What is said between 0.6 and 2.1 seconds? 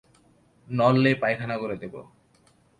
নড়লেই পায়খানা করে দেবো।